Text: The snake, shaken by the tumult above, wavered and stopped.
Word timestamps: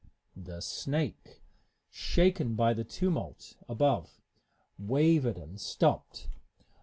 The 0.35 0.61
snake, 0.61 1.43
shaken 1.91 2.55
by 2.55 2.73
the 2.73 2.83
tumult 2.83 3.55
above, 3.69 4.19
wavered 4.79 5.37
and 5.37 5.61
stopped. 5.61 6.27